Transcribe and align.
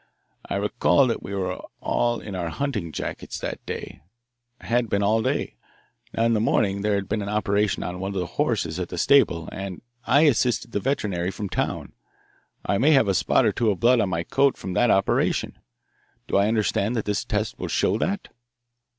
I 0.49 0.55
recall 0.55 1.05
that 1.05 1.21
we 1.21 1.35
were 1.35 1.57
all 1.79 2.19
in 2.19 2.33
our 2.33 2.49
hunting 2.49 2.91
jackets 2.91 3.37
that 3.37 3.63
day, 3.67 4.01
had 4.61 4.89
been 4.89 5.03
all 5.03 5.21
day. 5.21 5.57
Now, 6.11 6.23
in 6.25 6.33
the 6.33 6.39
morning 6.39 6.81
there 6.81 6.95
had 6.95 7.07
been 7.07 7.21
an 7.21 7.29
operation 7.29 7.83
on 7.83 7.99
one 7.99 8.15
of 8.15 8.19
the 8.19 8.25
horses 8.25 8.79
at 8.79 8.89
the 8.89 8.97
stable, 8.97 9.47
and 9.51 9.83
I 10.07 10.21
assisted 10.21 10.71
the 10.71 10.79
veterinary 10.79 11.29
from 11.29 11.49
town. 11.49 11.93
I 12.65 12.79
may 12.79 12.93
have 12.93 13.05
got 13.05 13.11
a 13.11 13.13
spot 13.13 13.45
or 13.45 13.51
two 13.51 13.69
of 13.69 13.79
blood 13.79 13.99
on 13.99 14.09
my 14.09 14.23
coat 14.23 14.57
from 14.57 14.73
that 14.73 14.89
operation. 14.89 15.59
Do 16.27 16.35
I 16.37 16.47
understand 16.47 16.95
that 16.95 17.05
this 17.05 17.23
test 17.23 17.59
would 17.59 17.69
show 17.69 17.99
that?" 17.99 18.29